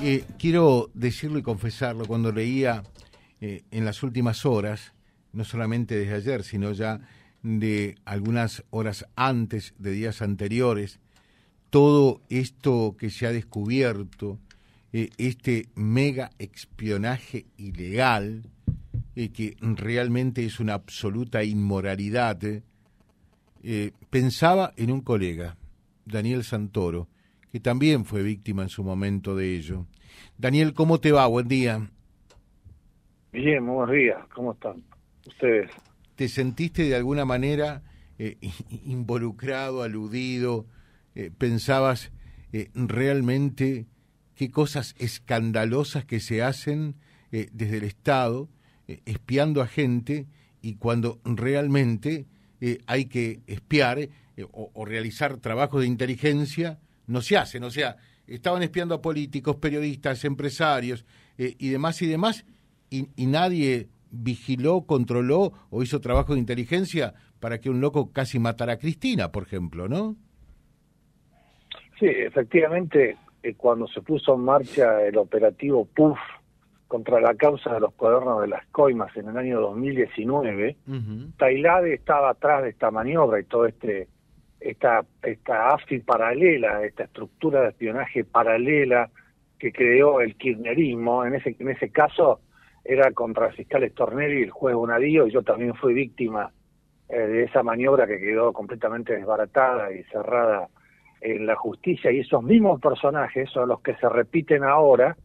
[0.00, 2.84] Eh, quiero decirlo y confesarlo, cuando leía
[3.42, 4.94] eh, en las últimas horas,
[5.34, 7.00] no solamente desde ayer, sino ya
[7.42, 11.00] de algunas horas antes, de días anteriores,
[11.68, 14.38] todo esto que se ha descubierto,
[14.94, 18.44] eh, este mega espionaje ilegal,
[19.16, 22.38] eh, que realmente es una absoluta inmoralidad,
[24.08, 25.58] pensaba en un colega,
[26.06, 27.06] Daniel Santoro,
[27.50, 29.86] que también fue víctima en su momento de ello.
[30.36, 31.26] Daniel, ¿cómo te va?
[31.26, 31.90] Buen día.
[33.32, 34.18] Bien, buenos días.
[34.34, 34.82] ¿Cómo están
[35.26, 35.70] ustedes?
[36.14, 37.82] ¿Te sentiste de alguna manera
[38.84, 40.66] involucrado, aludido?
[41.38, 42.12] ¿Pensabas
[42.74, 43.86] realmente
[44.34, 46.96] qué cosas escandalosas que se hacen
[47.30, 48.48] desde el Estado?
[48.88, 50.26] Eh, espiando a gente
[50.62, 52.24] y cuando realmente
[52.62, 54.10] eh, hay que espiar eh,
[54.50, 56.78] o, realizar trabajos de inteligencia,
[57.08, 57.64] no se hacen.
[57.64, 61.04] O sea, estaban espiando a políticos, periodistas, empresarios
[61.36, 62.46] y demás y demás,
[62.90, 68.38] y, y, nadie vigiló, controló o hizo trabajo de inteligencia para que un loco casi
[68.38, 70.16] matara a Cristina, por ejemplo, ¿no?
[71.98, 73.16] Sí, efectivamente,
[73.56, 76.18] cuando se puso en marcha el operativo PUF,
[76.88, 81.94] contra la causa de los cuadernos de las coimas en el año 2019, uh Tailade
[81.94, 84.08] estaba atrás de esta maniobra y todo este
[84.60, 89.10] esta esta AFI paralela, esta estructura de espionaje paralela
[89.58, 92.40] que creó el kirchnerismo, en ese en ese caso
[92.84, 96.50] era contra el fiscal Stornelli y el juez Bonadío, y yo también fui víctima
[97.08, 100.68] eh, de esa maniobra que quedó completamente desbaratada y cerrada
[101.20, 105.16] en la justicia, y esos mismos personajes son los que se repiten ahora,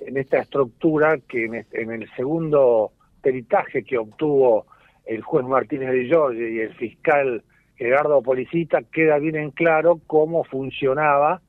[0.00, 4.66] en esta estructura que en, el segundo peritaje que obtuvo
[5.06, 7.42] el juez Martínez de Giorgi y el fiscal
[7.78, 11.40] Gerardo Policita queda bien en claro cómo funcionaba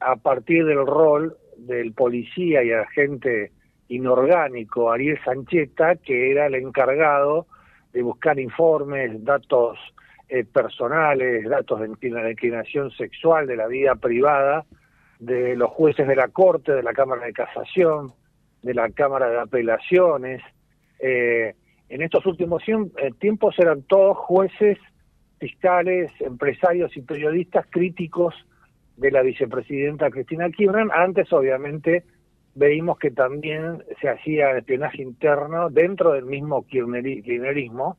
[0.00, 3.52] a partir del rol del policía y agente
[3.88, 7.46] inorgánico Ariel Sancheta, que era el encargado
[7.92, 9.78] de buscar informes, datos
[10.28, 14.66] eh, personales, datos de inclinación sexual, de la vida privada
[15.18, 18.12] de los jueces de la Corte, de la Cámara de Casación,
[18.62, 20.42] de la Cámara de Apelaciones.
[21.00, 21.54] Eh,
[21.88, 24.78] en estos últimos eh, tiempos eran todos jueces,
[25.38, 28.34] fiscales, empresarios y periodistas críticos
[28.96, 30.88] de la vicepresidenta Cristina Kirchner.
[30.92, 32.04] Antes, obviamente,
[32.54, 37.96] veíamos que también se hacía espionaje interno dentro del mismo kirchnerismo,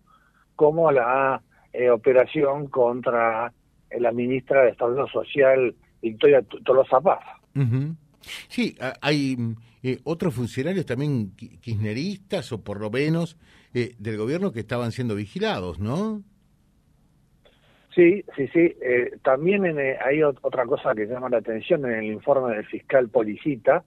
[0.55, 1.41] como la
[1.71, 3.53] eh, operación contra
[3.97, 7.19] la ministra de Estado Social Victoria Tolosa Paz.
[8.49, 9.37] Sí, hay
[9.81, 13.37] eh, otros funcionarios también kirchneristas o por lo menos
[13.73, 16.23] eh, del gobierno que estaban siendo vigilados, ¿no?
[17.93, 18.75] Sí, sí, sí.
[18.81, 19.65] Eh, también
[20.03, 23.83] hay otra cosa que llama la atención en el informe del fiscal Policita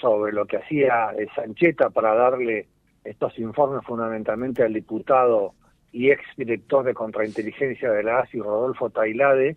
[0.00, 2.68] sobre lo que hacía Sancheta para darle
[3.02, 5.54] estos informes fundamentalmente al diputado
[5.92, 9.56] y ex director de contrainteligencia de la ASI, Rodolfo Tailade,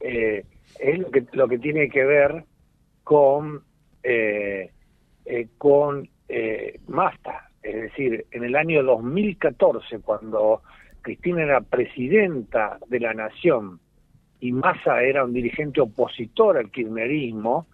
[0.00, 0.44] eh,
[0.78, 2.44] es lo que, lo que tiene que ver
[3.04, 3.62] con,
[4.02, 4.70] eh,
[5.24, 7.50] eh, con eh, Masta.
[7.62, 10.62] Es decir, en el año 2014, cuando
[11.02, 13.80] Cristina era presidenta de la Nación
[14.40, 17.66] y Massa era un dirigente opositor al kirchnerismo,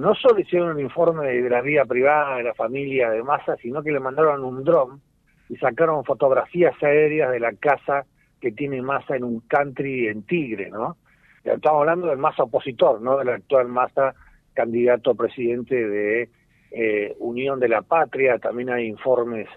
[0.00, 3.82] no solo hicieron un informe de la vida privada de la familia de Massa, sino
[3.82, 5.00] que le mandaron un dron
[5.48, 8.06] y sacaron fotografías aéreas de la casa
[8.40, 10.96] que tiene Massa en un country en Tigre, ¿no?
[11.44, 14.14] Estamos hablando del Massa opositor, no del actual Massa
[14.54, 16.28] candidato a presidente de
[16.70, 18.38] eh, Unión de la Patria.
[18.38, 19.48] También hay informes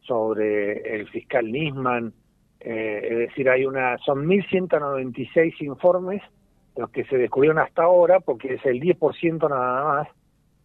[0.00, 2.12] sobre el fiscal Nisman.
[2.60, 6.22] Eh, es decir, hay una son 1.196 informes
[6.76, 10.08] los que se descubrieron hasta ahora, porque es el 10% nada más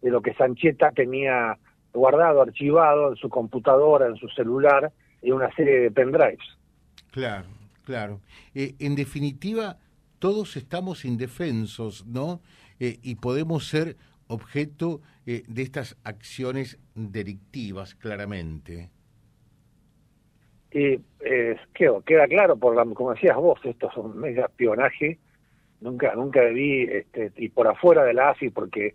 [0.00, 1.58] de lo que Sancheta tenía
[1.92, 6.44] guardado, archivado en su computadora, en su celular, en una serie de pendrives.
[7.10, 7.46] Claro,
[7.84, 8.20] claro.
[8.54, 9.78] Eh, en definitiva,
[10.18, 12.40] todos estamos indefensos, ¿no?
[12.78, 18.90] Eh, y podemos ser objeto eh, de estas acciones delictivas, claramente.
[20.74, 25.18] Y eh, queda, claro, por la, como decías vos, esto es un mega espionaje.
[25.80, 28.94] Nunca, nunca vi, este, y por afuera de la AFI, porque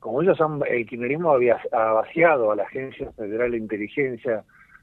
[0.00, 4.42] como ellos han, el kirchnerismo había ha vaciado a la Agencia Federal de Inteligencia,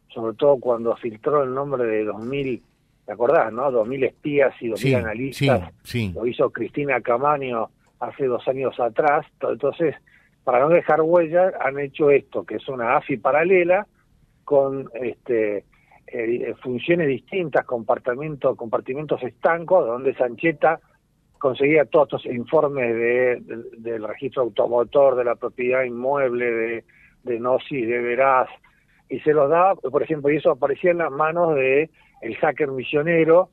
[0.09, 2.62] sobre todo cuando filtró el nombre de 2000
[3.06, 3.71] ¿te acordás, no?
[3.71, 5.71] 2.000 espías y 2.000 analistas,
[6.13, 7.69] lo hizo Cristina Camaño
[8.00, 9.95] hace dos años atrás, entonces,
[10.44, 13.88] para no dejar huella, han hecho esto, que es una AFI paralela,
[14.44, 15.63] con este
[16.07, 20.80] eh, funciones distintas, compartimentos, compartimentos estancos, donde Sancheta
[21.40, 23.42] conseguía todos estos informes de,
[23.78, 26.84] del registro automotor, de la propiedad inmueble, de,
[27.24, 28.50] de Gnosis, de Veraz,
[29.10, 31.90] y se los daba, por ejemplo, y eso aparecía en las manos de
[32.22, 33.50] el hacker misionero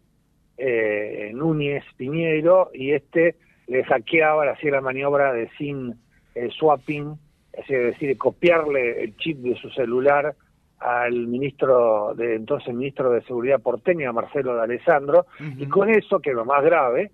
[0.56, 5.94] eh, Núñez Piñeiro, y este le hackeaba, le hacía la maniobra de sin
[6.34, 7.18] eh, swapping,
[7.52, 10.34] es decir, copiarle el chip de su celular
[10.84, 15.26] al ministro de entonces ministro de Seguridad porteña, Marcelo de Alessandro,
[15.56, 17.10] y con eso, que es lo más grave,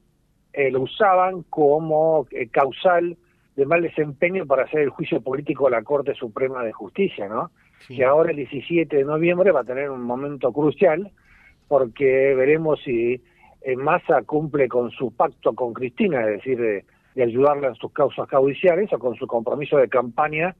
[0.52, 3.16] eh, lo usaban como eh, causal
[3.56, 7.50] de mal desempeño para hacer el juicio político a la Corte Suprema de Justicia, ¿no?
[7.86, 11.10] Que ahora el 17 de noviembre va a tener un momento crucial
[11.68, 13.22] porque veremos si
[13.62, 16.84] eh, Massa cumple con su pacto con Cristina, es decir, de,
[17.14, 20.54] de ayudarla en sus causas judiciales o con su compromiso de campaña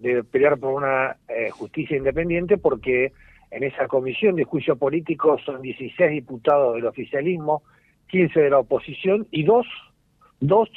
[0.00, 3.12] de pelear por una eh, justicia independiente porque
[3.50, 7.62] en esa comisión de juicio político son 16 diputados del oficialismo,
[8.08, 9.66] 15 de la oposición y dos,
[10.40, 10.68] dos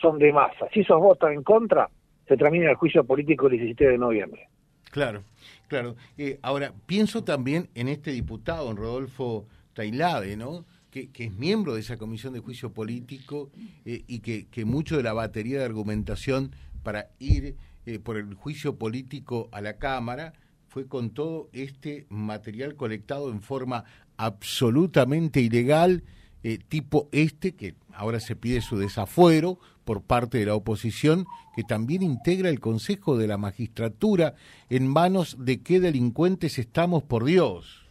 [0.00, 0.66] son de masa.
[0.72, 1.88] Si esos votan en contra,
[2.26, 4.48] se termina el juicio político el 17 de noviembre.
[4.90, 5.22] Claro,
[5.68, 5.96] claro.
[6.16, 10.64] Eh, ahora, pienso también en este diputado, en Rodolfo Tailade, ¿no?
[10.90, 13.50] Que, es miembro de esa comisión de juicio político
[13.86, 16.52] eh, y que, que mucho de la batería de argumentación
[16.82, 20.34] para ir eh, por el juicio político a la Cámara
[20.68, 23.84] fue con todo este material colectado en forma
[24.16, 26.02] absolutamente ilegal,
[26.44, 31.62] eh, tipo este, que ahora se pide su desafuero por parte de la oposición, que
[31.62, 34.34] también integra el Consejo de la Magistratura,
[34.70, 37.86] en manos de qué delincuentes estamos, por Dios.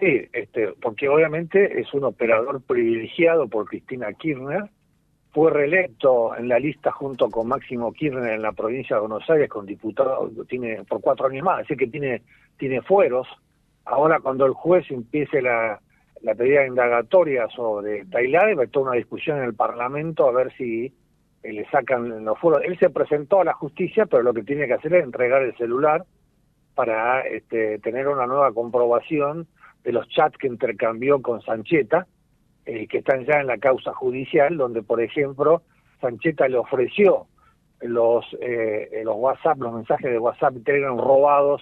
[0.00, 4.70] Sí, este, porque obviamente es un operador privilegiado por Cristina Kirchner,
[5.34, 9.50] fue reelecto en la lista junto con Máximo Kirchner en la provincia de Buenos Aires
[9.50, 12.22] con diputado, tiene por cuatro años más, así que tiene,
[12.56, 13.26] tiene fueros.
[13.84, 15.80] Ahora cuando el juez empiece la,
[16.22, 20.52] la pedida indagatoria sobre Tailade, va a toda una discusión en el Parlamento a ver
[20.56, 20.94] si
[21.42, 22.62] eh, le sacan los fueros.
[22.64, 25.56] Él se presentó a la justicia, pero lo que tiene que hacer es entregar el
[25.56, 26.04] celular
[26.76, 29.48] para este, tener una nueva comprobación
[29.82, 32.06] de los chats que intercambió con Sancheta,
[32.66, 35.62] eh, que están ya en la causa judicial, donde, por ejemplo,
[36.00, 37.26] Sancheta le ofreció
[37.82, 41.60] los, eh, los WhatsApp, los mensajes de WhatsApp que eran robados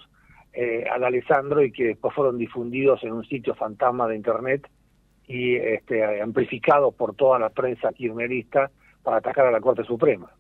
[0.52, 4.69] eh, al Alessandro y que después fueron difundidos en un sitio fantasma de Internet
[5.26, 8.70] y este, amplificados por toda la prensa kirchnerista
[9.02, 10.31] para atacar a la Corte Suprema.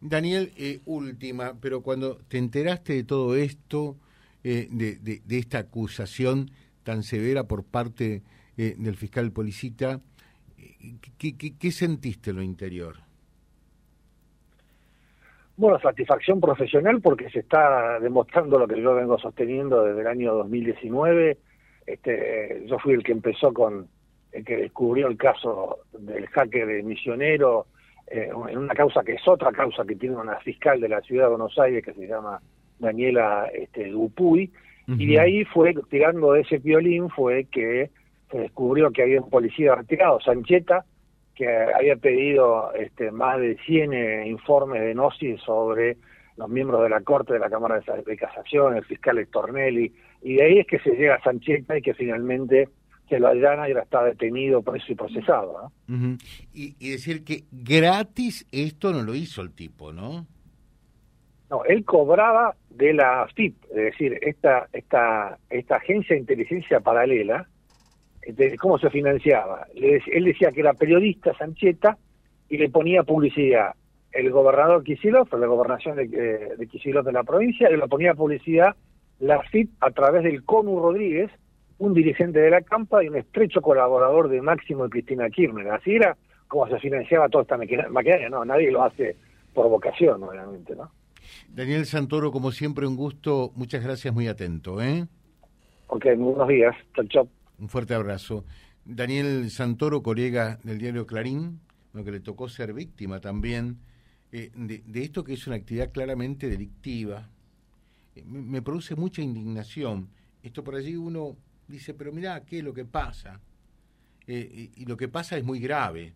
[0.00, 0.50] Daniel,
[0.86, 3.96] última, pero cuando te enteraste de todo esto,
[4.42, 6.50] de, de, de, esta acusación
[6.84, 8.22] tan severa por parte
[8.58, 10.00] eh, del fiscal Policita.
[11.16, 12.96] ¿Qué, qué, sentiste en lo interior?
[15.56, 20.34] Bueno, satisfacción profesional porque se está demostrando lo que yo vengo sosteniendo desde el año
[20.34, 21.38] 2019.
[21.86, 23.86] Este, yo fui el que empezó con,
[24.32, 27.66] el que descubrió el caso del jaque de misionero,
[28.08, 31.24] eh, en una causa que es otra causa que tiene una fiscal de la ciudad
[31.24, 32.40] de Buenos Aires que se llama
[32.78, 34.50] Daniela este, Dupuy,
[34.88, 37.90] y de ahí fue, tirando de ese violín, fue que
[38.30, 40.84] se descubrió que había un policía retirado, Sancheta,
[41.34, 45.96] que había pedido este, más de 100 eh, informes de Gnosis sobre
[46.36, 49.92] los miembros de la Corte de la Cámara de Casación, el fiscal Estornelli,
[50.22, 52.68] y de ahí es que se llega a Sancheta y que finalmente
[53.08, 55.72] se lo allana y ahora está detenido, preso y procesado.
[56.52, 60.26] y, y, decir que gratis esto no lo hizo el tipo, ¿no?
[61.50, 67.48] No, él cobraba de la FIP, es decir, esta, esta, esta agencia de inteligencia paralela,
[68.58, 69.66] cómo se financiaba.
[69.74, 71.96] él decía que era periodista, Sancheta,
[72.48, 73.74] y le ponía publicidad.
[74.12, 78.74] El gobernador Kisilov, la gobernación de, de Kisilov de la provincia, le ponía publicidad
[79.20, 81.30] la FIP a través del CONU Rodríguez,
[81.78, 85.70] un dirigente de la Campa y un estrecho colaborador de Máximo y Cristina Kirchner.
[85.70, 86.16] Así era
[86.48, 88.28] como se financiaba toda esta maquinaria.
[88.30, 89.16] No, nadie lo hace
[89.54, 90.90] por vocación, obviamente, ¿no?
[91.48, 93.52] Daniel Santoro, como siempre, un gusto.
[93.54, 94.80] Muchas gracias, muy atento.
[94.80, 95.06] ¿eh?
[95.88, 96.74] Ok, buenos días.
[96.94, 97.28] Chau, chau.
[97.58, 98.44] Un fuerte abrazo.
[98.84, 101.60] Daniel Santoro, colega del diario Clarín,
[101.92, 103.80] lo que le tocó ser víctima también
[104.30, 107.28] eh, de, esto que es una actividad claramente delictiva.
[108.14, 110.08] Eh, me, produce mucha indignación.
[110.40, 111.36] Esto por allí uno
[111.66, 113.40] dice, pero mira, ¿qué es lo que pasa?
[114.28, 116.14] Eh, y, y lo que pasa es muy grave.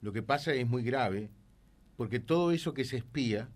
[0.00, 1.28] Lo que pasa es muy grave
[1.96, 3.48] porque todo eso que se espía,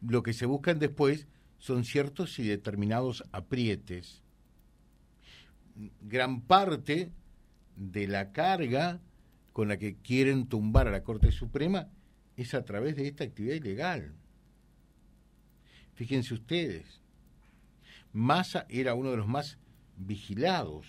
[0.00, 1.26] lo que se buscan después
[1.58, 4.23] son ciertos y determinados aprietes
[6.02, 7.10] gran parte
[7.76, 9.00] de la carga
[9.52, 11.88] con la que quieren tumbar a la Corte Suprema
[12.36, 14.14] es a través de esta actividad ilegal.
[15.94, 17.00] Fíjense ustedes,
[18.12, 19.58] Massa era uno de los más
[19.96, 20.86] vigilados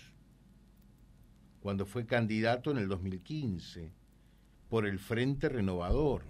[1.60, 3.90] cuando fue candidato en el 2015
[4.68, 6.22] por el Frente Renovador.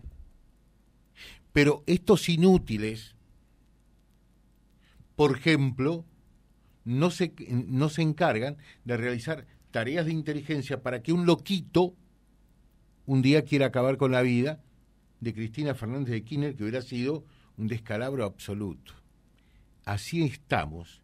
[1.52, 3.14] Pero estos inútiles,
[5.14, 6.04] por ejemplo,
[6.86, 11.94] no se, no se encargan de realizar tareas de inteligencia para que un loquito
[13.04, 14.62] un día quiera acabar con la vida
[15.20, 17.24] de Cristina Fernández de Kirchner, que hubiera sido
[17.56, 18.94] un descalabro absoluto.
[19.84, 21.02] Así estamos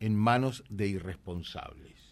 [0.00, 2.11] en manos de irresponsables